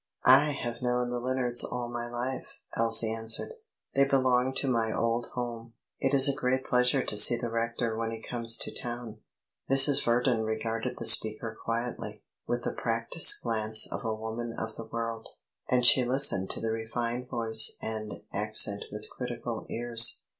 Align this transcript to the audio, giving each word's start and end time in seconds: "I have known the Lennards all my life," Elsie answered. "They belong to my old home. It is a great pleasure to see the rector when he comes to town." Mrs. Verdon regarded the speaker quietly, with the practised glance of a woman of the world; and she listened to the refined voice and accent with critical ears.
"I 0.25 0.45
have 0.53 0.81
known 0.81 1.11
the 1.11 1.19
Lennards 1.19 1.63
all 1.63 1.87
my 1.87 2.09
life," 2.09 2.55
Elsie 2.75 3.13
answered. 3.13 3.51
"They 3.93 4.03
belong 4.03 4.51
to 4.55 4.67
my 4.67 4.91
old 4.91 5.27
home. 5.35 5.73
It 5.99 6.11
is 6.15 6.27
a 6.27 6.33
great 6.33 6.63
pleasure 6.65 7.03
to 7.05 7.15
see 7.15 7.37
the 7.37 7.51
rector 7.51 7.95
when 7.95 8.09
he 8.09 8.19
comes 8.19 8.57
to 8.57 8.73
town." 8.73 9.19
Mrs. 9.69 10.03
Verdon 10.03 10.41
regarded 10.41 10.95
the 10.97 11.05
speaker 11.05 11.55
quietly, 11.63 12.23
with 12.47 12.63
the 12.63 12.73
practised 12.73 13.43
glance 13.43 13.85
of 13.91 14.03
a 14.03 14.15
woman 14.15 14.55
of 14.57 14.75
the 14.75 14.85
world; 14.91 15.29
and 15.69 15.85
she 15.85 16.03
listened 16.03 16.49
to 16.49 16.59
the 16.59 16.71
refined 16.71 17.29
voice 17.29 17.77
and 17.79 18.23
accent 18.33 18.85
with 18.91 19.07
critical 19.07 19.67
ears. 19.69 20.21